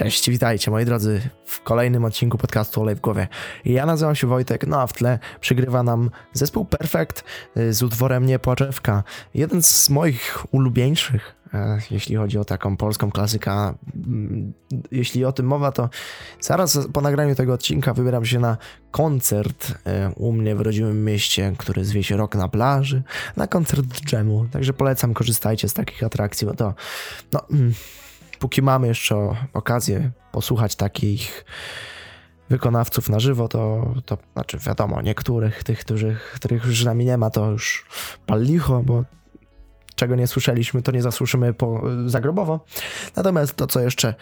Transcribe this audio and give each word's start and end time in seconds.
Cześć, 0.00 0.30
witajcie 0.30 0.70
moi 0.70 0.84
drodzy 0.84 1.20
w 1.44 1.60
kolejnym 1.62 2.04
odcinku 2.04 2.38
podcastu 2.38 2.82
Olej 2.82 2.94
w 2.94 3.00
głowie. 3.00 3.28
Ja 3.64 3.86
nazywam 3.86 4.14
się 4.14 4.26
Wojtek, 4.26 4.66
no 4.66 4.80
a 4.80 4.86
w 4.86 4.92
tle 4.92 5.18
przygrywa 5.40 5.82
nam 5.82 6.10
zespół 6.32 6.64
Perfect 6.64 7.24
y, 7.56 7.72
z 7.72 7.82
utworem 7.82 8.26
Nie 8.26 8.38
Płaczewka. 8.38 9.02
Jeden 9.34 9.62
z 9.62 9.90
moich 9.90 10.44
ulubieńszych, 10.50 11.34
e, 11.54 11.78
jeśli 11.90 12.16
chodzi 12.16 12.38
o 12.38 12.44
taką 12.44 12.76
polską 12.76 13.10
klasykę. 13.10 13.52
Mm, 13.52 14.52
jeśli 14.90 15.24
o 15.24 15.32
tym 15.32 15.46
mowa, 15.46 15.72
to 15.72 15.90
zaraz 16.40 16.78
po 16.92 17.00
nagraniu 17.00 17.34
tego 17.34 17.52
odcinka 17.52 17.94
wybieram 17.94 18.24
się 18.24 18.38
na 18.38 18.56
koncert 18.90 19.74
e, 19.86 20.12
u 20.16 20.32
mnie 20.32 20.56
w 20.56 20.60
rodzimym 20.60 21.04
mieście, 21.04 21.54
który 21.58 21.84
zwie 21.84 22.02
się 22.02 22.16
Rok 22.16 22.34
na 22.34 22.48
plaży, 22.48 23.02
na 23.36 23.46
koncert 23.46 23.86
dżemu. 24.06 24.46
Także 24.52 24.72
polecam, 24.72 25.14
korzystajcie 25.14 25.68
z 25.68 25.74
takich 25.74 26.02
atrakcji, 26.02 26.46
bo 26.46 26.54
to 26.54 26.74
no... 27.32 27.40
Mm, 27.50 27.74
póki 28.40 28.62
mamy 28.62 28.86
jeszcze 28.86 29.16
okazję 29.52 30.10
posłuchać 30.32 30.76
takich 30.76 31.44
wykonawców 32.48 33.08
na 33.08 33.20
żywo, 33.20 33.48
to, 33.48 33.94
to 34.06 34.18
znaczy 34.32 34.58
wiadomo, 34.58 35.02
niektórych 35.02 35.64
tych, 35.64 35.80
którzy, 35.80 36.16
których 36.34 36.64
już 36.64 36.82
z 36.82 36.84
nami 36.84 37.04
nie 37.04 37.16
ma, 37.16 37.30
to 37.30 37.50
już 37.50 37.86
pal 38.26 38.42
licho, 38.42 38.82
bo 38.84 39.04
czego 39.94 40.16
nie 40.16 40.26
słyszeliśmy, 40.26 40.82
to 40.82 40.92
nie 40.92 41.02
zasłyszymy 41.02 41.54
po, 41.54 41.82
zagrobowo. 42.06 42.64
Natomiast 43.16 43.56
to, 43.56 43.66
co 43.66 43.80
jeszcze 43.80 44.14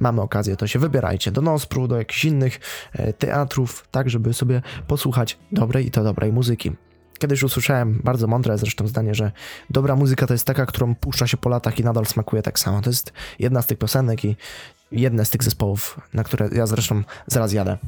mamy 0.00 0.20
okazję, 0.20 0.56
to 0.56 0.66
się 0.66 0.78
wybierajcie 0.78 1.32
do 1.32 1.40
Nospru, 1.40 1.88
do 1.88 1.98
jakichś 1.98 2.24
innych 2.24 2.60
e, 2.92 3.12
teatrów, 3.12 3.88
tak 3.90 4.10
żeby 4.10 4.34
sobie 4.34 4.62
posłuchać 4.86 5.38
dobrej 5.52 5.86
i 5.86 5.90
to 5.90 6.04
dobrej 6.04 6.32
muzyki. 6.32 6.72
Kiedyś 7.18 7.42
usłyszałem 7.42 8.00
bardzo 8.04 8.26
mądre 8.26 8.58
zresztą 8.58 8.86
zdanie, 8.86 9.14
że 9.14 9.32
dobra 9.70 9.96
muzyka 9.96 10.26
to 10.26 10.34
jest 10.34 10.46
taka, 10.46 10.66
którą 10.66 10.94
puszcza 10.94 11.26
się 11.26 11.36
po 11.36 11.48
latach 11.48 11.78
i 11.78 11.84
nadal 11.84 12.06
smakuje 12.06 12.42
tak 12.42 12.58
samo. 12.58 12.82
To 12.82 12.90
jest 12.90 13.12
jedna 13.38 13.62
z 13.62 13.66
tych 13.66 13.78
piosenek 13.78 14.24
i 14.24 14.36
jedne 14.92 15.24
z 15.24 15.30
tych 15.30 15.42
zespołów, 15.42 16.00
na 16.14 16.24
które 16.24 16.48
ja 16.52 16.66
zresztą 16.66 17.02
zaraz 17.26 17.52
jadę. 17.52 17.78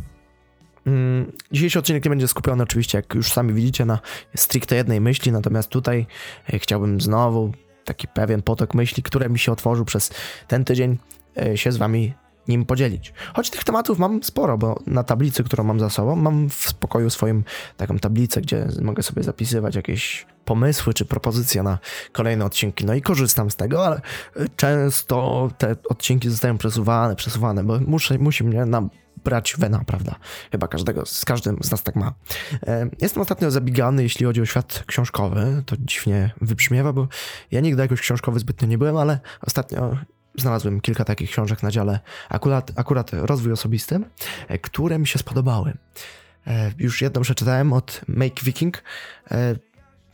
Mm, 0.86 1.33
dzisiejszy 1.53 1.78
odcinek 1.78 2.05
nie 2.05 2.08
będzie 2.08 2.28
skupiony 2.28 2.62
oczywiście, 2.62 2.98
jak 2.98 3.14
już 3.14 3.33
sami 3.33 3.55
widzicie, 3.55 3.84
na 3.84 3.98
stricte 4.36 4.77
jednej 4.77 5.00
myśli, 5.00 5.33
natomiast 5.33 5.69
tutaj 5.69 6.06
e, 6.53 6.58
chciałbym 6.58 7.00
znowu 7.00 7.53
taki 7.84 8.08
pewien 8.08 8.42
potok 8.42 8.75
myśli, 8.75 9.03
które 9.03 9.28
mi 9.28 9.38
się 9.38 9.53
otworzył 9.53 9.84
przez 9.84 10.10
ten 10.48 10.64
tydzień, 10.64 10.98
e, 11.36 11.56
się 11.56 11.72
z 11.72 11.77
wami 11.77 12.14
nim 12.48 12.64
podzielić. 12.64 13.12
Choć 13.34 13.50
tych 13.50 13.64
tematów 13.64 13.98
mam 13.98 14.22
sporo, 14.22 14.58
bo 14.58 14.80
na 14.86 15.04
tablicy, 15.04 15.44
którą 15.44 15.64
mam 15.64 15.80
za 15.80 15.91
sobą, 15.91 16.16
mam 16.16 16.48
w 16.48 16.54
spokoju 16.54 17.10
swoim 17.10 17.44
taką 17.77 17.98
tablicę, 17.98 18.41
gdzie 18.41 18.68
mogę 18.82 19.02
sobie 19.02 19.22
zapisywać 19.22 19.74
jakieś 19.74 20.27
pomysły 20.44 20.94
czy 20.94 21.04
propozycje 21.04 21.62
na 21.62 21.78
kolejne 22.12 22.44
odcinki. 22.44 22.84
No 22.86 22.94
i 22.94 23.02
korzystam 23.02 23.50
z 23.50 23.56
tego, 23.56 23.86
ale 23.86 24.00
często 24.56 25.48
te 25.58 25.76
odcinki 25.88 26.30
zostają 26.30 26.58
przesuwane, 26.58 27.16
przesuwane, 27.16 27.64
bo 27.64 27.78
muszę, 27.86 28.19
musi 28.19 28.44
mnie 28.44 28.66
brać 29.24 29.54
wena, 29.58 29.84
prawda? 29.86 30.14
Chyba 30.52 30.69
każdego, 30.69 31.06
z 31.06 31.24
każdym 31.24 31.58
z 31.62 31.70
nas 31.70 31.82
tak 31.82 31.96
ma. 31.96 32.14
E, 32.66 32.88
jestem 33.00 33.22
ostatnio 33.22 33.50
zabigany, 33.50 34.02
jeśli 34.02 34.26
chodzi 34.26 34.41
o 34.41 34.46
świat 34.46 34.84
książkowy. 34.86 35.62
To 35.66 35.76
dziwnie 35.78 36.30
wybrzmiewa, 36.41 36.92
bo 36.92 37.08
ja 37.50 37.60
nigdy 37.60 37.82
jakoś 37.82 38.00
książkowy 38.00 38.41
zbytnio 38.41 38.69
nie 38.69 38.78
byłem, 38.78 38.96
ale 38.96 39.20
ostatnio 39.46 39.96
znalazłem 40.41 40.81
kilka 40.81 41.05
takich 41.05 41.31
książek 41.31 41.62
na 41.62 41.70
dziale 41.70 42.00
akurat, 42.28 42.72
akurat 42.77 43.11
rozwój 43.12 43.53
osobisty, 43.53 44.00
e, 44.48 44.58
które 44.58 44.98
mi 44.98 45.06
się 45.06 45.19
spodobały. 45.19 45.72
E, 46.47 46.72
już 46.78 47.03
jedną 47.03 47.22
przeczytałem 47.22 47.72
od 47.72 48.00
Make 48.08 48.41
Viking. 48.42 48.83
E, 49.31 49.56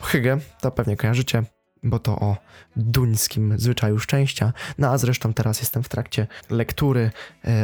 Hygge, 0.00 0.38
to 0.60 0.70
pewnie 0.70 0.96
kojarzycie, 0.96 1.42
bo 1.82 1.98
to 1.98 2.18
o 2.20 2.36
duńskim 2.76 3.58
zwyczaju 3.58 3.98
szczęścia. 3.98 4.52
No 4.78 4.90
a 4.90 4.98
zresztą 4.98 5.34
teraz 5.34 5.60
jestem 5.60 5.82
w 5.82 5.88
trakcie 5.88 6.26
lektury 6.50 7.10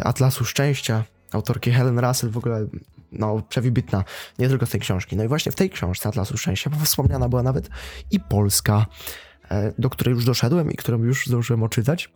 Atlasu 0.04 0.44
Szczęścia, 0.44 1.04
autorki 1.32 1.71
Helen 1.71 1.98
Russell, 1.98 2.31
w 2.31 2.37
ogóle 2.37 2.66
no, 3.12 3.42
przewibitna, 3.48 4.04
nie 4.38 4.48
tylko 4.48 4.66
z 4.66 4.71
tej 4.71 4.81
książki. 4.81 5.16
No 5.16 5.25
i 5.25 5.28
właśnie 5.28 5.53
w 5.53 5.54
tej 5.54 5.71
książce 5.71 6.09
Atlasu 6.09 6.37
Szczęścia 6.37 6.71
wspomniana 6.84 7.28
była 7.28 7.42
nawet 7.42 7.71
i 8.10 8.21
Polska. 8.21 8.87
E, 9.50 9.72
do 9.78 9.91
której 9.91 10.15
już 10.15 10.25
doszedłem 10.25 10.72
i 10.72 10.77
którą 10.77 11.03
już 11.03 11.27
zdążyłem 11.27 11.62
oczytać. 11.62 12.12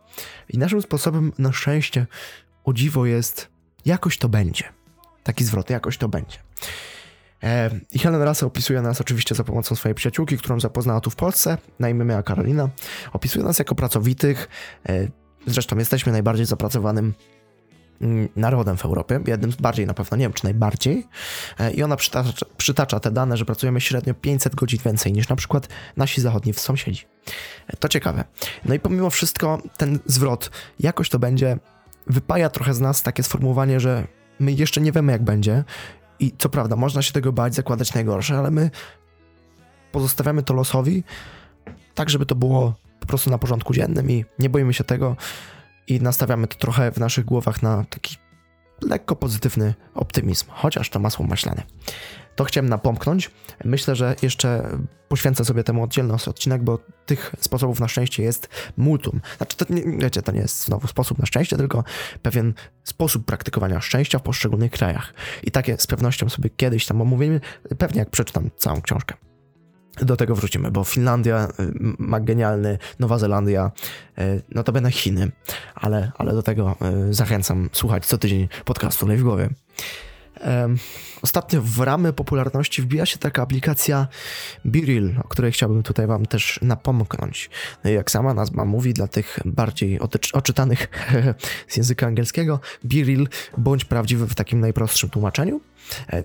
I 0.49 0.57
naszym 0.57 0.81
sposobem 0.81 1.31
na 1.37 1.51
szczęście, 1.51 2.07
o 2.63 2.73
dziwo 2.73 3.05
jest, 3.05 3.49
jakoś 3.85 4.17
to 4.17 4.29
będzie. 4.29 4.63
Taki 5.23 5.43
zwrot, 5.43 5.69
jakoś 5.69 5.97
to 5.97 6.09
będzie. 6.09 6.37
E, 7.43 7.69
I 7.91 7.99
Helen 7.99 8.21
Russell 8.21 8.47
opisuje 8.47 8.81
nas 8.81 9.01
oczywiście 9.01 9.35
za 9.35 9.43
pomocą 9.43 9.75
swojej 9.75 9.95
przyjaciółki, 9.95 10.37
którą 10.37 10.59
zapoznała 10.59 11.01
tu 11.01 11.09
w 11.09 11.15
Polsce, 11.15 11.57
na 11.79 11.89
imię 11.89 12.05
miała 12.05 12.23
Karolina. 12.23 12.69
Opisuje 13.13 13.45
nas 13.45 13.59
jako 13.59 13.75
pracowitych, 13.75 14.49
e, 14.89 15.07
zresztą 15.47 15.77
jesteśmy 15.77 16.11
najbardziej 16.11 16.45
zapracowanym 16.45 17.13
narodem 18.35 18.77
w 18.77 18.85
Europie, 18.85 19.19
jednym 19.27 19.51
z 19.51 19.55
bardziej 19.55 19.87
na 19.87 19.93
pewno, 19.93 20.17
nie 20.17 20.25
wiem 20.25 20.33
czy 20.33 20.43
najbardziej, 20.43 21.07
e, 21.59 21.71
i 21.71 21.83
ona 21.83 21.95
przytacza, 21.95 22.45
przytacza, 22.57 22.99
te 22.99 23.11
dane, 23.11 23.37
że 23.37 23.45
pracujemy 23.45 23.81
średnio 23.81 24.13
500 24.13 24.55
godzin 24.55 24.79
więcej 24.85 25.13
niż 25.13 25.29
na 25.29 25.35
przykład 25.35 25.67
nasi 25.97 26.21
zachodni 26.21 26.53
sąsiedzi. 26.53 27.05
E, 27.67 27.77
to 27.77 27.87
ciekawe. 27.87 28.23
No 28.65 28.73
i 28.73 28.79
pomimo 28.79 29.09
wszystko 29.09 29.61
ten 29.77 29.99
zwrot, 30.05 30.51
jakoś 30.79 31.09
to 31.09 31.19
będzie, 31.19 31.57
wypaja 32.07 32.49
trochę 32.49 32.73
z 32.73 32.79
nas 32.79 33.03
takie 33.03 33.23
sformułowanie, 33.23 33.79
że 33.79 34.07
my 34.39 34.51
jeszcze 34.51 34.81
nie 34.81 34.91
wiemy 34.91 35.11
jak 35.11 35.23
będzie 35.23 35.63
i 36.19 36.31
co 36.37 36.49
prawda 36.49 36.75
można 36.75 37.01
się 37.01 37.13
tego 37.13 37.31
bać, 37.31 37.55
zakładać 37.55 37.93
najgorsze, 37.93 38.37
ale 38.37 38.51
my 38.51 38.71
pozostawiamy 39.91 40.43
to 40.43 40.53
losowi, 40.53 41.03
tak 41.95 42.09
żeby 42.09 42.25
to 42.25 42.35
było 42.35 42.73
po 42.99 43.07
prostu 43.07 43.29
na 43.29 43.37
porządku 43.37 43.73
dziennym 43.73 44.11
i 44.11 44.25
nie 44.39 44.49
boimy 44.49 44.73
się 44.73 44.83
tego, 44.83 45.15
i 45.87 46.01
nastawiamy 46.01 46.47
to 46.47 46.57
trochę 46.57 46.91
w 46.91 46.97
naszych 46.97 47.25
głowach 47.25 47.63
na 47.63 47.85
taki 47.89 48.17
lekko 48.81 49.15
pozytywny 49.15 49.73
optymizm, 49.93 50.45
chociaż 50.49 50.89
to 50.89 50.99
masło 50.99 51.25
maślane. 51.25 51.63
To 52.35 52.43
chciałem 52.43 52.69
napomknąć. 52.69 53.31
Myślę, 53.65 53.95
że 53.95 54.15
jeszcze 54.21 54.77
poświęcę 55.07 55.45
sobie 55.45 55.63
temu 55.63 55.83
oddzielny 55.83 56.13
odcinek, 56.13 56.63
bo 56.63 56.79
tych 57.05 57.35
sposobów 57.39 57.79
na 57.79 57.87
szczęście 57.87 58.23
jest 58.23 58.49
multum. 58.77 59.21
Znaczy, 59.37 59.57
to 59.57 59.65
nie, 59.69 59.97
wiecie, 59.97 60.21
to 60.21 60.31
nie 60.31 60.39
jest 60.39 60.65
znowu 60.65 60.87
sposób 60.87 61.19
na 61.19 61.25
szczęście, 61.25 61.57
tylko 61.57 61.83
pewien 62.21 62.53
sposób 62.83 63.25
praktykowania 63.25 63.81
szczęścia 63.81 64.19
w 64.19 64.21
poszczególnych 64.21 64.71
krajach. 64.71 65.13
I 65.43 65.51
takie 65.51 65.77
z 65.77 65.87
pewnością 65.87 66.29
sobie 66.29 66.49
kiedyś 66.49 66.85
tam 66.85 67.01
omówimy, 67.01 67.41
pewnie 67.77 67.99
jak 67.99 68.09
przeczytam 68.09 68.49
całą 68.57 68.81
książkę. 68.81 69.15
Do 70.01 70.17
tego 70.17 70.35
wrócimy, 70.35 70.71
bo 70.71 70.83
Finlandia 70.83 71.47
y, 71.59 71.73
ma 71.99 72.19
genialny, 72.19 72.77
Nowa 72.99 73.17
Zelandia, 73.17 73.71
y, 74.19 74.41
notabene 74.49 74.91
Chiny, 74.91 75.31
ale, 75.75 76.11
ale 76.17 76.33
do 76.33 76.43
tego 76.43 76.75
y, 77.09 77.13
zachęcam 77.13 77.69
słuchać 77.71 78.05
co 78.05 78.17
tydzień 78.17 78.47
podcastu 78.65 79.07
Lej 79.07 79.17
w 79.17 79.23
głowie. 79.23 79.49
Ostatnio 81.21 81.61
w 81.61 81.79
ramy 81.79 82.13
popularności 82.13 82.81
wbija 82.81 83.05
się 83.05 83.17
taka 83.17 83.41
aplikacja 83.41 84.07
Biril, 84.65 85.15
o 85.23 85.27
której 85.27 85.51
chciałbym 85.51 85.83
tutaj 85.83 86.07
Wam 86.07 86.25
też 86.25 86.59
napomknąć. 86.61 87.49
No 87.83 87.89
jak 87.89 88.11
sama 88.11 88.33
nazwa 88.33 88.65
mówi, 88.65 88.93
dla 88.93 89.07
tych 89.07 89.39
bardziej 89.45 89.99
oczytanych 90.33 90.87
z 91.67 91.77
języka 91.77 92.07
angielskiego, 92.07 92.59
Biril 92.85 93.27
bądź 93.57 93.85
prawdziwy 93.85 94.27
w 94.27 94.35
takim 94.35 94.59
najprostszym 94.59 95.09
tłumaczeniu. 95.09 95.61
E, 96.13 96.23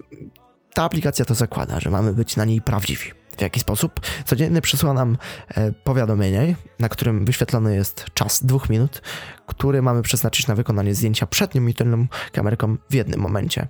ta 0.74 0.84
aplikacja 0.84 1.24
to 1.24 1.34
zakłada, 1.34 1.80
że 1.80 1.90
mamy 1.90 2.12
być 2.12 2.36
na 2.36 2.44
niej 2.44 2.60
prawdziwi 2.60 3.10
w 3.40 3.42
jaki 3.42 3.60
sposób. 3.60 4.00
Codziennie 4.24 4.60
przysyła 4.60 4.94
nam 4.94 5.18
e, 5.48 5.72
powiadomienie, 5.72 6.56
na 6.78 6.88
którym 6.88 7.24
wyświetlony 7.24 7.74
jest 7.74 8.04
czas 8.14 8.44
dwóch 8.44 8.70
minut, 8.70 9.02
który 9.46 9.82
mamy 9.82 10.02
przeznaczyć 10.02 10.46
na 10.46 10.54
wykonanie 10.54 10.94
zdjęcia 10.94 11.26
przednią 11.26 11.66
i 11.66 11.74
tylną 11.74 12.06
kamerką 12.32 12.76
w 12.90 12.94
jednym 12.94 13.20
momencie. 13.20 13.68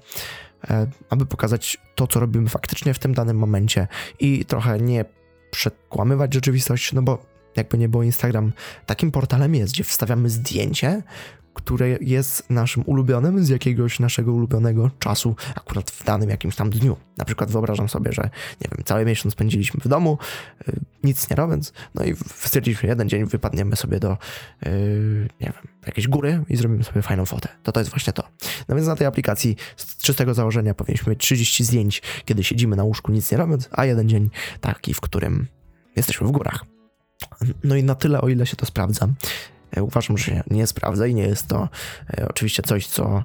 E, 0.71 0.87
aby 1.11 1.27
pokazać 1.27 1.79
to, 1.95 2.07
co 2.07 2.21
robimy 2.21 2.49
faktycznie 2.49 2.95
w 2.95 2.99
tym 2.99 3.15
danym 3.15 3.37
momencie 3.39 3.89
i 4.21 4.45
trochę 4.45 4.79
nie 4.79 5.05
przekłamywać 5.51 6.35
rzeczywistość, 6.35 6.93
no 6.93 7.03
bo 7.03 7.27
jakby 7.57 7.79
nie 7.79 7.89
było 7.89 8.03
Instagram 8.03 8.53
takim 8.87 9.11
portalem 9.11 9.55
jest, 9.55 9.73
gdzie 9.73 9.85
wstawiamy 9.85 10.31
zdjęcie, 10.31 11.03
które 11.55 11.89
jest 12.01 12.51
naszym 12.51 12.83
ulubionym 12.87 13.45
z 13.45 13.49
jakiegoś 13.49 14.01
naszego 14.01 14.33
ulubionego 14.33 14.91
czasu, 14.99 15.37
akurat 15.55 15.91
w 15.91 16.05
danym 16.05 16.31
jakimś 16.31 16.57
tam 16.57 16.71
dniu. 16.71 16.97
Na 17.19 17.25
przykład 17.25 17.51
wyobrażam 17.51 17.89
sobie, 17.89 18.13
że 18.13 18.23
nie 18.61 18.71
wiem, 18.71 18.85
cały 18.85 19.05
miesiąc 19.05 19.33
spędziliśmy 19.33 19.81
w 19.85 19.89
domu, 19.89 20.19
yy, 20.67 20.75
nic 21.05 21.31
nie 21.31 21.37
robiąc, 21.37 21.73
no 21.95 22.05
i 22.05 22.15
stwierdziliśmy, 22.17 22.89
jeden 22.89 23.09
dzień 23.09 23.25
wypadniemy 23.25 23.77
sobie 23.77 24.01
do, 24.01 24.19
yy, 24.63 24.71
nie 25.41 25.47
wiem, 25.47 25.69
jakiejś 25.87 26.09
góry 26.09 26.45
i 26.49 26.57
zrobimy 26.57 26.85
sobie 26.85 27.03
fajną 27.03 27.27
fotę. 27.27 27.49
To 27.63 27.73
to 27.73 27.81
jest 27.81 27.91
właśnie 27.91 28.13
to. 28.13 28.23
No 28.69 28.77
więc 28.77 28.89
na 28.89 28.97
tej 28.97 29.07
aplikacji 29.07 29.57
z 29.77 29.97
czystego 29.97 30.35
założenia 30.35 30.75
powinniśmy 30.75 31.11
mieć 31.11 31.21
30 31.21 31.65
zdjęć, 31.65 32.03
kiedy 32.25 32.45
siedzimy 32.45 32.77
na 32.77 32.85
łóżku 32.85 33.13
nic 33.13 33.33
nie 33.33 33.39
robiąc, 33.39 33.69
a 33.73 33.85
jeden 33.85 34.09
dzień 34.09 34.31
taki, 34.61 34.95
w 34.95 35.01
którym 35.01 35.47
jesteśmy 35.97 36.27
w 36.27 36.31
górach. 36.31 36.65
No 37.65 37.77
i 37.77 37.85
na 37.85 37.95
tyle, 37.95 38.21
o 38.21 38.29
ile 38.29 38.47
się 38.47 38.57
to 38.57 38.67
sprawdza, 38.67 39.09
Uważam, 39.81 40.19
że 40.19 40.25
się 40.25 40.43
nie 40.51 40.67
sprawdza 40.67 41.07
i 41.07 41.15
nie 41.15 41.23
jest 41.23 41.47
to 41.47 41.69
oczywiście 42.29 42.63
coś, 42.63 42.87
co 42.87 43.25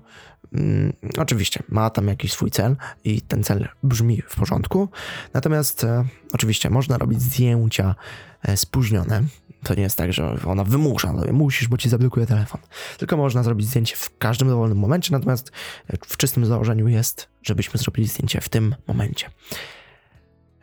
Mm, 0.53 0.93
oczywiście 1.17 1.63
ma 1.69 1.89
tam 1.89 2.07
jakiś 2.07 2.31
swój 2.31 2.51
cel 2.51 2.75
i 3.03 3.21
ten 3.21 3.43
cel 3.43 3.67
brzmi 3.83 4.21
w 4.27 4.35
porządku. 4.35 4.89
Natomiast 5.33 5.83
e, 5.83 6.05
oczywiście 6.33 6.69
można 6.69 6.97
robić 6.97 7.21
zdjęcia 7.21 7.95
e, 8.43 8.57
spóźnione. 8.57 9.23
To 9.63 9.75
nie 9.75 9.83
jest 9.83 9.97
tak, 9.97 10.13
że 10.13 10.37
ona 10.45 10.63
wymusza, 10.63 11.13
no, 11.13 11.33
musisz, 11.33 11.67
bo 11.67 11.77
ci 11.77 11.89
zablokuje 11.89 12.25
telefon. 12.25 12.61
Tylko 12.97 13.17
można 13.17 13.43
zrobić 13.43 13.67
zdjęcie 13.67 13.95
w 13.95 14.17
każdym 14.17 14.47
dowolnym 14.47 14.77
momencie, 14.77 15.11
natomiast 15.11 15.51
e, 15.87 15.97
w 16.07 16.17
czystym 16.17 16.45
założeniu 16.45 16.87
jest, 16.87 17.27
żebyśmy 17.43 17.79
zrobili 17.79 18.07
zdjęcie 18.07 18.41
w 18.41 18.49
tym 18.49 18.75
momencie. 18.87 19.29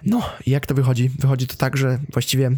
No, 0.05 0.23
jak 0.47 0.67
to 0.67 0.75
wychodzi? 0.75 1.09
Wychodzi 1.19 1.47
to 1.47 1.57
tak, 1.57 1.77
że 1.77 1.99
właściwie 2.13 2.51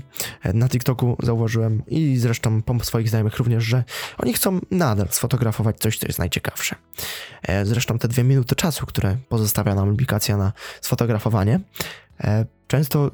e, 0.43 0.53
na 0.53 0.69
TikToku 0.69 1.17
zauważyłem 1.23 1.83
i 1.87 2.17
zresztą 2.17 2.63
po 2.63 2.85
swoich 2.85 3.09
znajomych 3.09 3.37
również, 3.39 3.65
że 3.65 3.85
oni 4.19 4.33
chcą 4.33 4.61
nadal 4.71 5.09
sfotografować 5.11 5.79
coś, 5.79 5.99
co 5.99 6.07
jest 6.07 6.19
najciekawsze. 6.19 6.77
E, 7.43 7.67
zresztą 7.67 7.99
te 7.99 8.09
dwie 8.09 8.25
minuty 8.25 8.55
czasu, 8.55 8.87
które 8.87 9.17
pozostawia 9.29 9.75
nam 9.75 9.91
aplikacja 9.91 10.37
na 10.37 10.53
sfotografowanie, 10.81 11.61
e, 12.21 12.47
często 12.67 13.11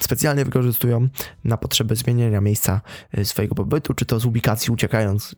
specjalnie 0.00 0.44
wykorzystują 0.44 1.08
na 1.44 1.56
potrzeby 1.56 1.96
zmienienia 1.96 2.40
miejsca 2.40 2.80
swojego 3.24 3.54
pobytu, 3.54 3.94
czy 3.94 4.04
to 4.04 4.20
z 4.20 4.24
ubikacji 4.24 4.72
uciekając, 4.72 5.34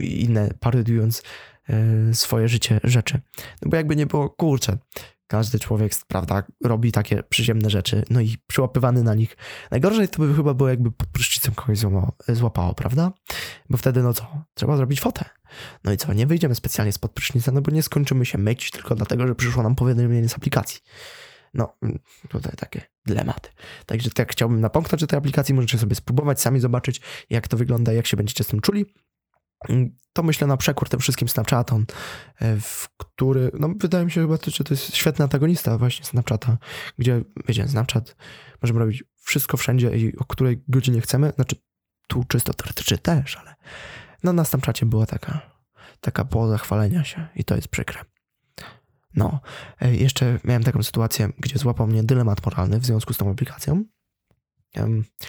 inne 0.00 0.50
parodionując 0.60 1.22
swoje 2.12 2.48
życie 2.48 2.80
rzeczy. 2.84 3.20
No 3.62 3.70
bo 3.70 3.76
jakby 3.76 3.96
nie 3.96 4.06
było, 4.06 4.30
kurczę, 4.30 4.78
każdy 5.26 5.58
człowiek, 5.58 5.92
prawda, 6.08 6.42
robi 6.64 6.92
takie 6.92 7.22
przyziemne 7.22 7.70
rzeczy, 7.70 8.04
no 8.10 8.20
i 8.20 8.36
przyłapywany 8.46 9.02
na 9.02 9.14
nich. 9.14 9.36
Najgorzej 9.70 10.08
to 10.08 10.22
by 10.22 10.34
chyba 10.34 10.54
było, 10.54 10.68
jakby 10.68 10.92
pod 10.92 11.08
prysznicem 11.08 11.54
kogoś 11.54 11.78
złapało, 12.28 12.74
prawda? 12.74 13.12
Bo 13.70 13.76
wtedy, 13.76 14.02
no 14.02 14.14
co, 14.14 14.44
trzeba 14.54 14.76
zrobić 14.76 15.00
fotę. 15.00 15.24
No 15.84 15.92
i 15.92 15.96
co, 15.96 16.12
nie 16.12 16.26
wyjdziemy 16.26 16.54
specjalnie 16.54 16.92
spod 16.92 17.12
prysznica, 17.12 17.52
no 17.52 17.60
bo 17.60 17.70
nie 17.70 17.82
skończymy 17.82 18.26
się 18.26 18.38
myć 18.38 18.70
tylko 18.70 18.94
dlatego, 18.94 19.26
że 19.26 19.34
przyszło 19.34 19.62
nam 19.62 19.74
powiadomienie 19.74 20.28
z 20.28 20.34
aplikacji. 20.34 20.80
No, 21.54 21.76
tutaj 22.28 22.52
takie 22.56 22.82
dylematy. 23.06 23.50
Także 23.86 24.10
tak 24.10 24.32
chciałbym 24.32 24.60
napomknąć 24.60 25.00
do 25.00 25.06
tej 25.06 25.18
aplikacji, 25.18 25.54
możecie 25.54 25.78
sobie 25.78 25.94
spróbować, 25.94 26.40
sami 26.40 26.60
zobaczyć, 26.60 27.00
jak 27.30 27.48
to 27.48 27.56
wygląda, 27.56 27.92
jak 27.92 28.06
się 28.06 28.16
będziecie 28.16 28.44
z 28.44 28.46
tym 28.46 28.60
czuli. 28.60 28.86
To 30.12 30.22
myślę 30.22 30.46
na 30.46 30.56
przekór 30.56 30.88
tym 30.88 31.00
wszystkim 31.00 31.28
Snapchatom, 31.28 31.86
e, 32.38 32.60
w 32.60 32.88
który, 32.96 33.50
no 33.60 33.68
wydaje 33.76 34.04
mi 34.04 34.10
się 34.10 34.20
chyba, 34.20 34.38
że 34.46 34.64
to 34.64 34.74
jest 34.74 34.96
świetny 34.96 35.22
antagonista 35.22 35.78
właśnie 35.78 36.04
Snapchata, 36.04 36.58
gdzie, 36.98 37.24
wiecie, 37.48 37.68
Snapchat 37.68 38.16
możemy 38.62 38.80
robić 38.80 39.04
wszystko 39.16 39.56
wszędzie 39.56 39.96
i 39.96 40.16
o 40.16 40.24
której 40.24 40.62
godzinie 40.68 41.00
chcemy, 41.00 41.32
znaczy 41.34 41.56
tu 42.08 42.24
czysto 42.24 42.54
teoretycznie 42.54 42.98
też, 42.98 43.36
ale 43.36 43.54
no 44.22 44.32
na 44.32 44.44
Snapchacie 44.44 44.86
była 44.86 45.06
taka, 45.06 45.40
taka 46.00 46.24
poza 46.24 46.58
chwalenia 46.58 47.04
się 47.04 47.28
i 47.34 47.44
to 47.44 47.56
jest 47.56 47.68
przykre. 47.68 48.00
No, 49.14 49.40
e, 49.80 49.96
jeszcze 49.96 50.38
miałem 50.44 50.62
taką 50.62 50.82
sytuację, 50.82 51.28
gdzie 51.38 51.58
złapał 51.58 51.86
mnie 51.86 52.04
dylemat 52.04 52.46
moralny 52.46 52.80
w 52.80 52.86
związku 52.86 53.14
z 53.14 53.16
tą 53.16 53.30
aplikacją. 53.30 53.84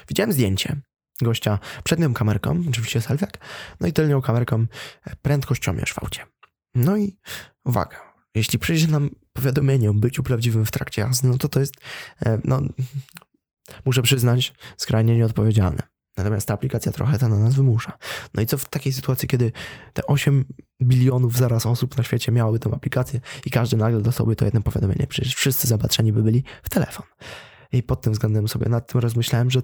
Widziałem 0.07 0.34
zdjęcie 0.34 0.81
gościa 1.21 1.59
przednią 1.83 2.13
kamerką, 2.13 2.63
oczywiście 2.69 3.01
selfiak, 3.01 3.37
no 3.79 3.87
i 3.87 3.93
tylnią 3.93 4.21
kamerką 4.21 4.65
e, 5.05 5.15
prędkościomierz 5.15 5.93
w 5.93 5.99
aucie. 5.99 6.25
No 6.75 6.97
i 6.97 7.17
uwaga, 7.65 8.13
jeśli 8.35 8.59
przyjdzie 8.59 8.87
nam 8.87 9.09
powiadomienie 9.33 9.89
o 9.89 9.93
byciu 9.93 10.23
prawdziwym 10.23 10.65
w 10.65 10.71
trakcie 10.71 11.01
jazdy, 11.01 11.27
no 11.27 11.37
to 11.37 11.49
to 11.49 11.59
jest, 11.59 11.73
e, 12.25 12.39
no, 12.43 12.61
muszę 13.85 14.01
przyznać, 14.01 14.53
skrajnie 14.77 15.17
nieodpowiedzialne. 15.17 15.83
Natomiast 16.17 16.47
ta 16.47 16.53
aplikacja 16.53 16.91
trochę 16.91 17.19
to 17.19 17.27
na 17.27 17.39
nas 17.39 17.55
wymusza. 17.55 17.97
No 18.33 18.41
i 18.41 18.45
co 18.45 18.57
w 18.57 18.65
takiej 18.65 18.93
sytuacji, 18.93 19.27
kiedy 19.27 19.51
te 19.93 20.07
8 20.07 20.45
bilionów 20.81 21.37
zaraz 21.37 21.65
osób 21.65 21.97
na 21.97 22.03
świecie 22.03 22.31
miałyby 22.31 22.59
tę 22.59 22.69
aplikację 22.73 23.19
i 23.45 23.51
każdy 23.51 23.77
nagle 23.77 24.01
dostałby 24.01 24.35
to 24.35 24.45
jedno 24.45 24.61
powiadomienie, 24.61 25.07
przecież 25.07 25.35
wszyscy 25.35 25.67
zapatrzeni 25.67 26.13
by 26.13 26.23
byli 26.23 26.43
w 26.63 26.69
telefon. 26.69 27.05
I 27.71 27.83
pod 27.83 28.01
tym 28.01 28.13
względem 28.13 28.47
sobie 28.47 28.69
nad 28.69 28.91
tym 28.91 29.01
rozmyślałem, 29.01 29.51
że 29.51 29.61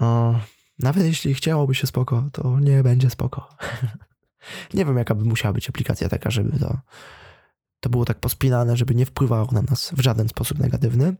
o, 0.00 0.34
nawet 0.78 1.04
jeśli 1.04 1.34
chciałoby 1.34 1.74
się 1.74 1.86
spoko, 1.86 2.28
to 2.32 2.60
nie 2.60 2.82
będzie 2.82 3.10
spoko. 3.10 3.48
nie 4.74 4.84
wiem, 4.84 4.96
jaka 4.96 5.14
by 5.14 5.24
musiała 5.24 5.52
być 5.52 5.68
aplikacja 5.68 6.08
taka, 6.08 6.30
żeby 6.30 6.58
to, 6.58 6.78
to 7.80 7.90
było 7.90 8.04
tak 8.04 8.20
pospinane, 8.20 8.76
żeby 8.76 8.94
nie 8.94 9.06
wpływało 9.06 9.48
na 9.52 9.62
nas 9.62 9.90
w 9.96 10.00
żaden 10.00 10.28
sposób 10.28 10.58
negatywny. 10.58 11.16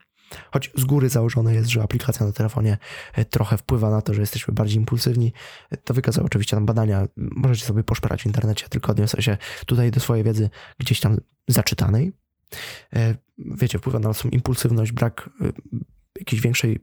Choć 0.51 0.71
z 0.77 0.85
góry 0.85 1.09
założone 1.09 1.55
jest, 1.55 1.69
że 1.69 1.83
aplikacja 1.83 2.27
na 2.27 2.33
telefonie 2.33 2.79
e, 3.15 3.25
trochę 3.25 3.57
wpływa 3.57 3.91
na 3.91 4.03
to, 4.03 4.15
że 4.15 4.21
jesteśmy 4.21 4.55
bardziej 4.55 4.77
impulsywni. 4.77 5.33
E, 5.71 5.77
to 5.77 5.95
wykazały 5.95 6.27
oczywiście 6.27 6.57
tam 6.57 6.67
badania. 6.67 7.09
Możecie 7.17 7.65
sobie 7.65 7.85
poszperać 7.85 8.23
w 8.23 8.27
internecie, 8.27 8.69
tylko 8.69 8.93
odniosę 8.93 9.23
się 9.23 9.37
tutaj 9.67 9.91
do 9.91 10.01
swojej 10.01 10.25
wiedzy 10.25 10.51
gdzieś 10.79 11.01
tam 11.01 11.17
zaczytanej. 11.49 12.13
E, 12.93 13.15
wiecie, 13.39 13.79
wpływa 13.79 13.99
na 13.99 14.09
naszą 14.09 14.29
impulsywność, 14.29 14.93
brak 14.93 15.31
jakiejś 16.19 16.43
większej. 16.43 16.79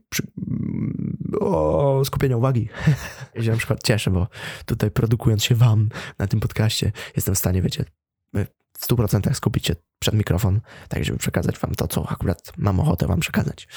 O, 1.40 2.02
skupienia 2.04 2.36
uwagi. 2.36 2.68
Ja 3.34 3.42
się 3.42 3.50
na 3.50 3.56
przykład 3.56 3.82
cieszę, 3.82 4.10
bo 4.10 4.26
tutaj 4.66 4.90
produkując 4.90 5.44
się 5.44 5.54
wam 5.54 5.88
na 6.18 6.26
tym 6.26 6.40
podcaście, 6.40 6.92
jestem 7.16 7.34
w 7.34 7.38
stanie, 7.38 7.62
wiecie, 7.62 7.84
w 8.78 8.88
100% 8.88 9.34
skupić 9.34 9.66
się 9.66 9.76
przed 9.98 10.14
mikrofon, 10.14 10.60
tak 10.88 11.04
żeby 11.04 11.18
przekazać 11.18 11.58
wam 11.58 11.74
to, 11.74 11.88
co 11.88 12.08
akurat 12.08 12.52
mam 12.56 12.80
ochotę 12.80 13.06
wam 13.06 13.20
przekazać. 13.20 13.68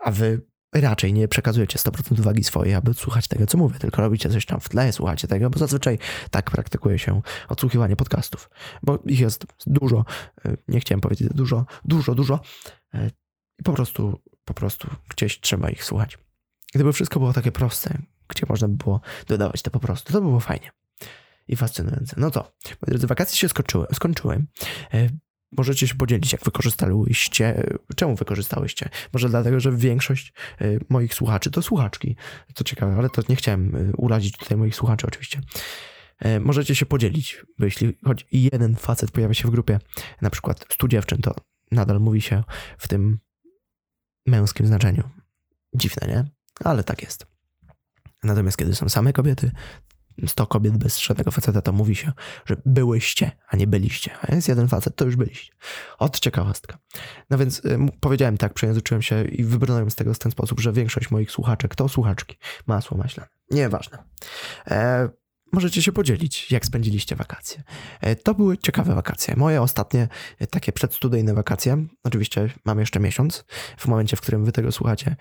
A 0.00 0.10
wy 0.10 0.40
raczej 0.74 1.12
nie 1.12 1.28
przekazujecie 1.28 1.78
100% 1.78 2.20
uwagi 2.20 2.44
swojej, 2.44 2.74
aby 2.74 2.94
słuchać 2.94 3.28
tego, 3.28 3.46
co 3.46 3.58
mówię, 3.58 3.78
tylko 3.78 4.02
robicie 4.02 4.30
coś 4.30 4.46
tam 4.46 4.60
w 4.60 4.68
tle, 4.68 4.92
słuchacie 4.92 5.28
tego, 5.28 5.50
bo 5.50 5.58
zazwyczaj 5.58 5.98
tak 6.30 6.50
praktykuje 6.50 6.98
się 6.98 7.20
odsłuchiwanie 7.48 7.96
podcastów, 7.96 8.50
bo 8.82 8.98
ich 9.06 9.20
jest 9.20 9.46
dużo, 9.66 10.04
nie 10.68 10.80
chciałem 10.80 11.00
powiedzieć 11.00 11.28
dużo, 11.34 11.66
dużo, 11.84 12.14
dużo 12.14 12.40
i 13.58 13.62
po 13.62 13.72
prostu 13.72 14.20
po 14.44 14.54
prostu 14.54 14.88
gdzieś 15.08 15.40
trzeba 15.40 15.70
ich 15.70 15.84
słuchać. 15.84 16.18
Gdyby 16.76 16.92
wszystko 16.92 17.20
było 17.20 17.32
takie 17.32 17.52
proste, 17.52 17.98
gdzie 18.28 18.46
można 18.48 18.68
by 18.68 18.76
było 18.76 19.00
dodawać 19.28 19.62
to 19.62 19.70
po 19.70 19.80
prostu, 19.80 20.12
to 20.12 20.20
by 20.20 20.26
było 20.26 20.40
fajnie 20.40 20.70
i 21.48 21.56
fascynujące. 21.56 22.16
No 22.18 22.30
to, 22.30 22.40
moi 22.64 22.88
drodzy, 22.88 23.06
wakacje 23.06 23.36
się 23.36 23.48
skończyły. 23.48 23.86
skończyły. 23.94 24.44
E, 24.94 25.08
możecie 25.52 25.88
się 25.88 25.94
podzielić, 25.94 26.32
jak 26.32 26.44
wykorzystałyście, 26.44 27.66
czemu 27.96 28.16
wykorzystałyście. 28.16 28.88
Może 29.12 29.28
dlatego, 29.28 29.60
że 29.60 29.72
większość 29.72 30.32
e, 30.60 30.64
moich 30.88 31.14
słuchaczy 31.14 31.50
to 31.50 31.62
słuchaczki. 31.62 32.16
Co 32.54 32.64
ciekawe, 32.64 32.94
ale 32.96 33.10
to 33.10 33.22
nie 33.28 33.36
chciałem 33.36 33.76
e, 33.76 33.92
urazić 33.96 34.36
tutaj 34.36 34.58
moich 34.58 34.74
słuchaczy 34.76 35.06
oczywiście. 35.06 35.40
Możecie 36.40 36.74
się 36.74 36.86
podzielić, 36.86 37.44
bo 37.58 37.64
jeśli 37.64 37.98
choć 38.04 38.26
jeden 38.32 38.76
facet 38.76 39.10
pojawia 39.10 39.34
się 39.34 39.48
w 39.48 39.50
grupie, 39.50 39.78
na 40.22 40.30
przykład 40.30 40.64
100 40.70 40.88
dziewczyn, 40.88 41.18
to 41.18 41.34
nadal 41.70 42.00
mówi 42.00 42.20
się 42.20 42.44
w 42.78 42.88
tym 42.88 43.18
męskim 44.26 44.66
znaczeniu. 44.66 45.02
Dziwne, 45.74 46.08
nie? 46.08 46.35
Ale 46.64 46.84
tak 46.84 47.02
jest. 47.02 47.26
Natomiast 48.24 48.56
kiedy 48.56 48.74
są 48.74 48.88
same 48.88 49.12
kobiety, 49.12 49.50
100 50.26 50.46
kobiet 50.46 50.76
bez 50.76 50.98
żadnego 50.98 51.30
faceta, 51.30 51.62
to 51.62 51.72
mówi 51.72 51.96
się, 51.96 52.12
że 52.46 52.56
byłyście, 52.66 53.30
a 53.48 53.56
nie 53.56 53.66
byliście. 53.66 54.10
A 54.22 54.34
jest 54.34 54.48
jeden 54.48 54.68
facet, 54.68 54.96
to 54.96 55.04
już 55.04 55.16
byliście. 55.16 55.52
Od 55.98 56.20
ciekawostka. 56.20 56.78
No 57.30 57.38
więc 57.38 57.58
y, 57.58 57.78
powiedziałem 58.00 58.38
tak, 58.38 58.54
przejęzyczyłem 58.54 59.02
się 59.02 59.24
i 59.24 59.44
wybrnąłem 59.44 59.90
z 59.90 59.94
tego 59.94 60.14
w 60.14 60.18
ten 60.18 60.32
sposób, 60.32 60.60
że 60.60 60.72
większość 60.72 61.10
moich 61.10 61.30
słuchaczek 61.30 61.74
to 61.74 61.88
słuchaczki. 61.88 62.36
Masło 62.66 62.96
maślane. 62.96 63.28
Nieważne. 63.50 63.98
E, 64.66 65.08
możecie 65.56 65.82
się 65.82 65.92
podzielić, 65.92 66.50
jak 66.50 66.66
spędziliście 66.66 67.16
wakacje. 67.16 67.62
E, 68.00 68.16
to 68.16 68.34
były 68.34 68.58
ciekawe 68.58 68.94
wakacje. 68.94 69.36
Moje 69.36 69.62
ostatnie 69.62 70.08
e, 70.38 70.46
takie 70.46 70.72
przedstudyjne 70.72 71.34
wakacje. 71.34 71.86
Oczywiście 72.04 72.50
mam 72.64 72.80
jeszcze 72.80 73.00
miesiąc. 73.00 73.44
W 73.76 73.86
momencie, 73.86 74.16
w 74.16 74.20
którym 74.20 74.44
wy 74.44 74.52
tego 74.52 74.72
słuchacie, 74.72 75.16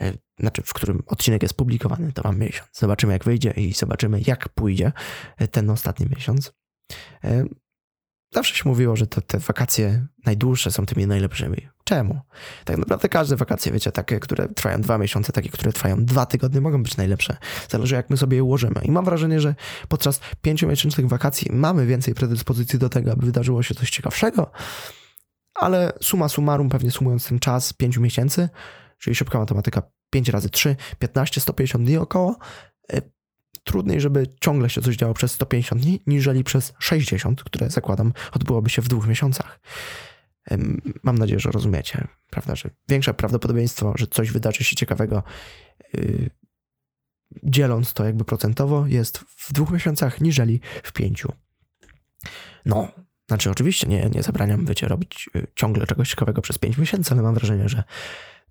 e, 0.00 0.12
znaczy 0.40 0.62
w 0.62 0.72
którym 0.72 1.02
odcinek 1.06 1.42
jest 1.42 1.54
publikowany, 1.54 2.12
to 2.12 2.22
mam 2.24 2.38
miesiąc. 2.38 2.68
Zobaczymy, 2.72 3.12
jak 3.12 3.24
wyjdzie 3.24 3.50
i 3.50 3.72
zobaczymy, 3.72 4.20
jak 4.26 4.48
pójdzie 4.48 4.92
ten 5.50 5.70
ostatni 5.70 6.06
miesiąc. 6.16 6.52
Zawsze 8.32 8.54
się 8.54 8.68
mówiło, 8.68 8.96
że 8.96 9.06
te 9.06 9.38
wakacje 9.38 10.06
najdłuższe 10.26 10.70
są 10.70 10.86
tymi 10.86 11.06
najlepszymi. 11.06 11.68
Czemu? 11.84 12.20
Tak 12.64 12.78
naprawdę 12.78 13.08
każde 13.08 13.36
wakacje, 13.36 13.72
wiecie, 13.72 13.92
takie, 13.92 14.20
które 14.20 14.48
trwają 14.48 14.80
dwa 14.80 14.98
miesiące, 14.98 15.32
takie, 15.32 15.48
które 15.48 15.72
trwają 15.72 16.04
dwa 16.04 16.26
tygodnie, 16.26 16.60
mogą 16.60 16.82
być 16.82 16.96
najlepsze. 16.96 17.36
Zależy, 17.68 17.94
jak 17.94 18.10
my 18.10 18.16
sobie 18.16 18.36
je 18.36 18.44
ułożymy. 18.44 18.80
I 18.82 18.90
mam 18.90 19.04
wrażenie, 19.04 19.40
że 19.40 19.54
podczas 19.88 20.20
pięciomiesięcznych 20.42 21.08
wakacji 21.08 21.52
mamy 21.52 21.86
więcej 21.86 22.14
predyspozycji 22.14 22.78
do 22.78 22.88
tego, 22.88 23.12
aby 23.12 23.26
wydarzyło 23.26 23.62
się 23.62 23.74
coś 23.74 23.90
ciekawszego, 23.90 24.50
ale 25.54 25.92
suma 26.02 26.28
summarum, 26.28 26.68
pewnie 26.68 26.90
sumując 26.90 27.28
ten 27.28 27.38
czas 27.38 27.72
pięciu 27.72 28.00
miesięcy, 28.00 28.48
czyli 28.98 29.16
szybka 29.16 29.38
matematyka 29.38 29.82
5 30.10 30.28
razy 30.28 30.50
3, 30.50 30.76
15, 30.98 31.40
150 31.40 31.84
dni 31.84 31.96
około, 31.96 32.36
e, 32.92 33.02
trudniej, 33.64 34.00
żeby 34.00 34.26
ciągle 34.40 34.70
się 34.70 34.82
coś 34.82 34.96
działo 34.96 35.14
przez 35.14 35.32
150 35.32 35.82
dni, 35.82 36.02
niżeli 36.06 36.44
przez 36.44 36.72
60, 36.78 37.44
które 37.44 37.70
zakładam 37.70 38.12
odbyłoby 38.32 38.70
się 38.70 38.82
w 38.82 38.88
dwóch 38.88 39.06
miesiącach. 39.06 39.60
Mam 41.02 41.18
nadzieję, 41.18 41.40
że 41.40 41.50
rozumiecie, 41.50 42.08
prawda, 42.30 42.56
że 42.56 42.70
większe 42.88 43.14
prawdopodobieństwo, 43.14 43.92
że 43.96 44.06
coś 44.06 44.30
wydarzy 44.30 44.64
się 44.64 44.76
ciekawego, 44.76 45.22
yy, 45.94 46.30
dzieląc 47.42 47.92
to 47.92 48.04
jakby 48.04 48.24
procentowo, 48.24 48.86
jest 48.86 49.18
w 49.18 49.52
dwóch 49.52 49.70
miesiącach 49.70 50.20
niżeli 50.20 50.60
w 50.82 50.92
pięciu. 50.92 51.32
No, 52.66 52.88
znaczy 53.28 53.50
oczywiście 53.50 53.86
nie, 53.86 54.10
nie 54.14 54.22
zabraniam, 54.22 54.66
wiecie, 54.66 54.88
robić 54.88 55.30
y, 55.36 55.46
ciągle 55.54 55.86
czegoś 55.86 56.10
ciekawego 56.10 56.42
przez 56.42 56.58
pięć 56.58 56.78
miesięcy, 56.78 57.14
ale 57.14 57.22
mam 57.22 57.34
wrażenie, 57.34 57.68
że 57.68 57.84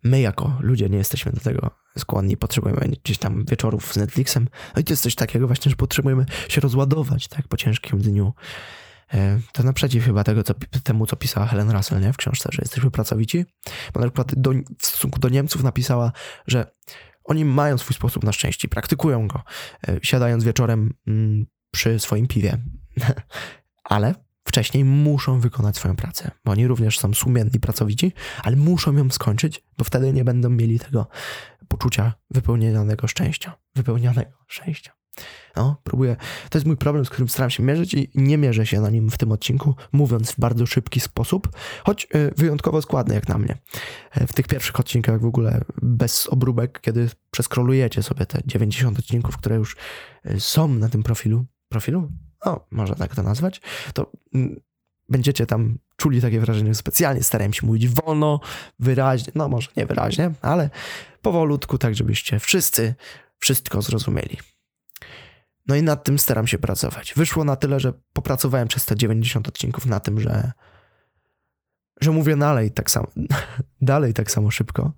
my 0.03 0.21
jako 0.21 0.57
ludzie 0.59 0.89
nie 0.89 0.97
jesteśmy 0.97 1.31
do 1.31 1.39
tego 1.39 1.71
skłonni, 1.97 2.37
potrzebujemy 2.37 2.95
gdzieś 3.03 3.17
tam 3.17 3.45
wieczorów 3.45 3.93
z 3.93 3.97
Netflixem. 3.97 4.47
No 4.75 4.81
i 4.81 4.83
to 4.83 4.93
jest 4.93 5.03
coś 5.03 5.15
takiego 5.15 5.47
właśnie, 5.47 5.69
że 5.69 5.75
potrzebujemy 5.75 6.25
się 6.49 6.61
rozładować, 6.61 7.27
tak, 7.27 7.47
po 7.47 7.57
ciężkim 7.57 7.99
dniu. 7.99 8.33
E, 9.13 9.39
to 9.51 9.63
naprzeciw 9.63 10.05
chyba 10.05 10.23
tego, 10.23 10.43
co, 10.43 10.53
temu, 10.83 11.05
co 11.05 11.15
pisała 11.15 11.45
Helen 11.45 11.71
Russell 11.71 12.01
nie? 12.01 12.13
w 12.13 12.17
książce, 12.17 12.49
że 12.51 12.61
jesteśmy 12.61 12.91
pracowici. 12.91 13.45
Bo 13.93 13.99
na 13.99 14.05
przykład 14.05 14.35
do, 14.35 14.51
w 14.79 14.85
stosunku 14.85 15.19
do 15.19 15.29
Niemców 15.29 15.63
napisała, 15.63 16.11
że 16.47 16.71
oni 17.23 17.45
mają 17.45 17.77
swój 17.77 17.95
sposób 17.95 18.23
na 18.23 18.31
szczęście, 18.31 18.67
praktykują 18.67 19.27
go, 19.27 19.43
e, 19.87 19.99
siadając 20.01 20.43
wieczorem 20.43 20.93
mm, 21.07 21.45
przy 21.71 21.99
swoim 21.99 22.27
piwie. 22.27 22.57
Ale 23.83 24.15
wcześniej 24.43 24.85
muszą 24.85 25.39
wykonać 25.39 25.75
swoją 25.75 25.95
pracę, 25.95 26.31
bo 26.45 26.51
oni 26.51 26.67
również 26.67 26.99
są 26.99 27.13
sumienni, 27.13 27.59
pracowici, 27.59 28.13
ale 28.43 28.55
muszą 28.55 28.93
ją 28.97 29.09
skończyć, 29.09 29.63
bo 29.77 29.83
wtedy 29.83 30.13
nie 30.13 30.23
będą 30.23 30.49
mieli 30.49 30.79
tego 30.79 31.07
poczucia 31.67 32.13
wypełnionego 32.31 33.07
szczęścia. 33.07 33.57
Wypełnionego 33.75 34.31
szczęścia. 34.47 34.91
No, 35.55 35.75
próbuję. 35.83 36.15
To 36.49 36.57
jest 36.57 36.65
mój 36.65 36.77
problem, 36.77 37.05
z 37.05 37.09
którym 37.09 37.29
staram 37.29 37.49
się 37.49 37.63
mierzyć 37.63 37.93
i 37.93 38.09
nie 38.15 38.37
mierzę 38.37 38.65
się 38.65 38.81
na 38.81 38.89
nim 38.89 39.09
w 39.09 39.17
tym 39.17 39.31
odcinku, 39.31 39.75
mówiąc 39.91 40.31
w 40.31 40.39
bardzo 40.39 40.65
szybki 40.65 40.99
sposób, 40.99 41.49
choć 41.83 42.07
e, 42.11 42.31
wyjątkowo 42.35 42.81
składny 42.81 43.15
jak 43.15 43.29
na 43.29 43.37
mnie. 43.37 43.57
E, 44.11 44.27
w 44.27 44.33
tych 44.33 44.47
pierwszych 44.47 44.79
odcinkach 44.79 45.21
w 45.21 45.25
ogóle 45.25 45.61
bez 45.81 46.27
obróbek, 46.27 46.81
kiedy 46.81 47.09
przeskrolujecie 47.31 48.03
sobie 48.03 48.25
te 48.25 48.39
90 48.45 48.99
odcinków, 48.99 49.37
które 49.37 49.55
już 49.55 49.75
e, 50.25 50.39
są 50.39 50.67
na 50.67 50.89
tym 50.89 51.03
profilu, 51.03 51.45
profilu? 51.69 52.11
O, 52.41 52.67
można 52.71 52.95
tak 52.95 53.15
to 53.15 53.23
nazwać, 53.23 53.61
to 53.93 54.11
mm, 54.33 54.59
będziecie 55.09 55.45
tam 55.45 55.77
czuli 55.97 56.21
takie 56.21 56.39
wrażenie, 56.39 56.69
że 56.69 56.75
specjalnie 56.75 57.23
starałem 57.23 57.53
się 57.53 57.67
mówić 57.67 57.87
wolno, 57.87 58.39
wyraźnie, 58.79 59.31
no 59.35 59.49
może 59.49 59.69
nie 59.77 59.85
wyraźnie, 59.85 60.31
ale 60.41 60.69
powolutku, 61.21 61.77
tak 61.77 61.95
żebyście 61.95 62.39
wszyscy 62.39 62.95
wszystko 63.39 63.81
zrozumieli. 63.81 64.37
No 65.67 65.75
i 65.75 65.83
nad 65.83 66.03
tym 66.03 66.19
staram 66.19 66.47
się 66.47 66.57
pracować. 66.57 67.13
Wyszło 67.15 67.43
na 67.43 67.55
tyle, 67.55 67.79
że 67.79 67.93
popracowałem 68.13 68.67
przez 68.67 68.85
te 68.85 68.95
90 68.95 69.47
odcinków 69.47 69.85
na 69.85 69.99
tym, 69.99 70.19
że 70.19 70.51
że 72.01 72.11
mówię 72.11 72.37
dalej 72.37 72.71
tak 72.71 72.91
samo, 72.91 73.07
dalej 73.81 74.13
tak 74.13 74.31
samo 74.31 74.51
szybko. 74.51 74.93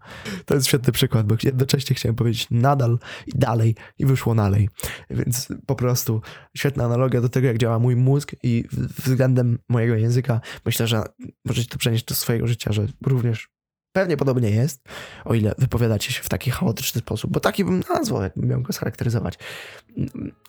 To 0.46 0.56
jest 0.56 0.68
świetny 0.68 0.94
przykład, 0.94 1.28
bo 1.28 1.36
jednocześnie 1.44 1.96
chciałem 1.96 2.16
powiedzieć 2.16 2.48
nadal 2.52 3.00
i 3.28 3.32
dalej 3.36 3.76
i 4.00 4.06
wyszło 4.06 4.36
dalej. 4.36 4.70
Więc 5.10 5.48
po 5.66 5.76
prostu 5.76 6.22
świetna 6.58 6.86
analogia 6.86 7.22
do 7.22 7.30
tego, 7.30 7.48
jak 7.48 7.58
działa 7.58 7.80
mój 7.80 7.96
mózg 7.96 8.36
i 8.44 8.64
względem 8.98 9.60
mojego 9.70 9.96
języka. 9.96 10.42
Myślę, 10.66 10.88
że 10.88 11.04
możecie 11.46 11.70
to 11.70 11.78
przenieść 11.78 12.06
do 12.06 12.16
swojego 12.16 12.48
życia, 12.48 12.72
że 12.72 12.88
również 13.06 13.55
Pewnie 13.96 14.18
podobnie 14.18 14.50
jest, 14.50 14.82
o 15.26 15.34
ile 15.34 15.56
wypowiadacie 15.58 16.14
się 16.14 16.24
w 16.24 16.30
taki 16.30 16.52
chaotyczny 16.52 17.02
sposób, 17.02 17.32
bo 17.32 17.40
taki 17.40 17.66
bym 17.66 17.84
nazwał, 17.94 18.22
jakbym 18.22 18.50
miał 18.50 18.62
go 18.62 18.74
scharakteryzować. 18.74 19.34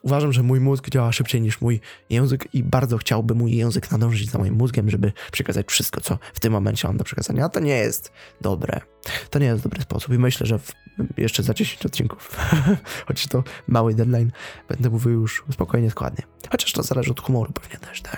Uważam, 0.03 0.33
że 0.33 0.43
mój 0.43 0.61
mózg 0.61 0.91
działa 0.91 1.13
szybciej 1.13 1.41
niż 1.41 1.61
mój 1.61 1.81
język 2.11 2.49
i 2.55 2.63
bardzo 2.63 2.99
chciałby 2.99 3.35
mój 3.35 3.57
język 3.57 3.91
nadążyć 3.91 4.31
za 4.31 4.39
moim 4.39 4.55
mózgiem, 4.55 4.91
żeby 4.91 5.13
przekazać 5.33 5.67
wszystko, 5.67 6.01
co 6.01 6.19
w 6.35 6.41
tym 6.41 6.53
momencie 6.53 6.89
mam 6.89 6.97
do 6.97 7.05
przekazania. 7.05 7.45
A 7.45 7.49
to 7.49 7.61
nie 7.61 7.77
jest 7.77 8.13
dobre. 8.41 8.81
To 9.31 9.39
nie 9.39 9.47
jest 9.47 9.63
dobry 9.63 9.83
sposób 9.83 10.15
i 10.15 10.19
myślę, 10.19 10.47
że 10.47 10.59
w, 10.59 10.73
jeszcze 11.17 11.43
za 11.43 11.55
10 11.55 11.87
odcinków, 11.87 12.37
choć 13.09 13.27
to 13.27 13.45
mały 13.69 13.95
deadline, 13.95 14.33
będę 14.69 14.91
mówił 14.91 15.13
już 15.13 15.45
spokojnie, 15.53 15.91
składnie. 15.91 16.25
Chociaż 16.51 16.73
to 16.73 16.83
zależy 16.83 17.11
od 17.11 17.21
humoru 17.21 17.53
pewnie 17.53 17.79
też, 17.79 18.03
tak. 18.03 18.16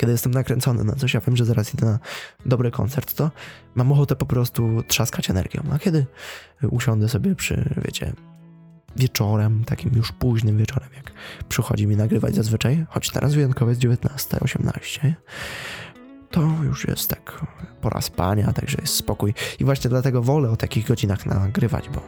Kiedy 0.00 0.12
jestem 0.12 0.32
nakręcony 0.32 0.84
na 0.84 0.94
coś, 0.94 1.14
ja 1.14 1.20
wiem, 1.20 1.36
że 1.36 1.44
zaraz 1.44 1.74
idę 1.74 1.86
na 1.86 1.98
dobry 2.46 2.70
koncert, 2.70 3.14
to 3.14 3.30
mam 3.74 3.92
ochotę 3.92 4.16
po 4.16 4.26
prostu 4.26 4.82
trzaskać 4.88 5.30
energią. 5.30 5.62
A 5.72 5.78
kiedy 5.78 6.06
usiądę 6.70 7.08
sobie 7.08 7.34
przy, 7.34 7.74
wiecie, 7.84 8.12
wieczorem, 8.96 9.64
takim 9.64 9.90
już 9.96 10.12
późnym 10.12 10.58
wieczorem, 10.58 10.88
jak 10.96 11.12
przychodzi 11.48 11.86
mi 11.86 11.96
nagrywać 11.96 12.34
zazwyczaj, 12.34 12.86
choć 12.88 13.10
teraz 13.10 13.34
wyjątkowo 13.34 13.70
jest 13.70 13.82
19.18, 13.82 15.12
to 16.30 16.40
już 16.64 16.88
jest 16.88 17.08
tak 17.08 17.46
pora 17.80 18.00
spania, 18.00 18.52
także 18.52 18.78
jest 18.80 18.94
spokój. 18.94 19.34
I 19.58 19.64
właśnie 19.64 19.90
dlatego 19.90 20.22
wolę 20.22 20.50
o 20.50 20.56
takich 20.56 20.86
godzinach 20.86 21.26
nagrywać, 21.26 21.88
bo, 21.88 22.00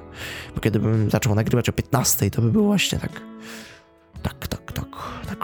bo 0.54 0.60
kiedybym 0.60 1.10
zaczął 1.10 1.34
nagrywać 1.34 1.68
o 1.68 1.72
15, 1.72 2.30
to 2.30 2.42
by 2.42 2.52
było 2.52 2.66
właśnie 2.66 2.98
tak, 2.98 3.20
tak, 4.22 4.46
tak 4.46 4.61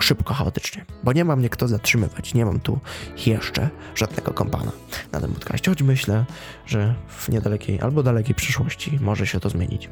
szybko, 0.01 0.33
chaotycznie. 0.33 0.85
Bo 1.03 1.13
nie 1.13 1.25
mam 1.25 1.39
mnie 1.39 1.49
kto 1.49 1.67
zatrzymywać, 1.67 2.33
nie 2.33 2.45
mam 2.45 2.59
tu 2.59 2.79
jeszcze 3.25 3.69
żadnego 3.95 4.33
kompana 4.33 4.71
na 5.11 5.21
tym 5.21 5.33
podcaście, 5.33 5.71
choć 5.71 5.81
myślę, 5.81 6.25
że 6.65 6.95
w 7.07 7.29
niedalekiej 7.29 7.81
albo 7.81 8.03
dalekiej 8.03 8.35
przyszłości 8.35 8.99
może 9.01 9.27
się 9.27 9.39
to 9.39 9.49
zmienić. 9.49 9.89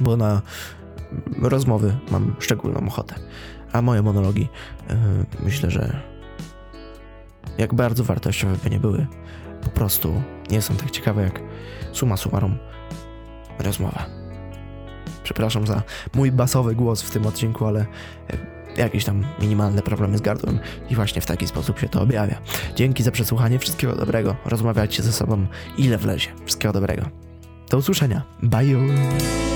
Bo 0.00 0.16
na 0.16 0.42
rozmowy 1.42 1.96
mam 2.10 2.36
szczególną 2.38 2.86
ochotę, 2.86 3.14
a 3.72 3.82
moje 3.82 4.02
monologi 4.02 4.48
yy, 4.88 4.96
myślę, 5.40 5.70
że 5.70 6.02
jak 7.58 7.74
bardzo 7.74 8.04
wartościowe 8.04 8.56
by 8.64 8.70
nie 8.70 8.80
były, 8.80 9.06
po 9.62 9.70
prostu 9.70 10.22
nie 10.50 10.62
są 10.62 10.76
tak 10.76 10.90
ciekawe 10.90 11.22
jak 11.22 11.40
suma 11.92 12.16
summarum 12.16 12.58
rozmowa. 13.58 14.06
Przepraszam 15.22 15.66
za 15.66 15.82
mój 16.14 16.32
basowy 16.32 16.74
głos 16.74 17.02
w 17.02 17.10
tym 17.10 17.26
odcinku, 17.26 17.66
ale 17.66 17.80
e, 17.80 18.57
jakieś 18.78 19.04
tam 19.04 19.24
minimalne 19.40 19.82
problemy 19.82 20.18
z 20.18 20.20
gardłem 20.20 20.58
i 20.90 20.94
właśnie 20.94 21.22
w 21.22 21.26
taki 21.26 21.46
sposób 21.46 21.78
się 21.78 21.88
to 21.88 22.02
objawia. 22.02 22.40
Dzięki 22.76 23.02
za 23.02 23.10
przesłuchanie, 23.10 23.58
wszystkiego 23.58 23.96
dobrego. 23.96 24.36
Rozmawiajcie 24.44 25.02
ze 25.02 25.12
sobą 25.12 25.46
ile 25.78 25.98
wlezie. 25.98 26.28
Wszystkiego 26.44 26.72
dobrego. 26.72 27.02
Do 27.70 27.78
usłyszenia. 27.78 28.22
Bye. 28.42 29.47